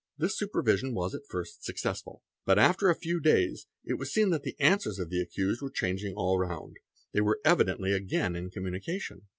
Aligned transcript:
This 0.17 0.35
supervision 0.35 0.95
was 0.95 1.13
at 1.13 1.27
first 1.29 1.63
successful, 1.63 2.23
but 2.43 2.57
after 2.57 2.89
a 2.89 2.95
few 2.95 3.19
days 3.19 3.67
it 3.85 3.99
was 3.99 4.11
seen 4.11 4.31
that 4.31 4.41
the 4.41 4.59
answers 4.59 4.97
of 4.97 5.11
the 5.11 5.21
accused 5.21 5.61
were 5.61 5.69
changing 5.69 6.15
all 6.15 6.39
round—they 6.39 7.21
were 7.21 7.39
evidently 7.45 7.91
again 7.93 8.35
in 8.35 8.49
communication. 8.49 9.27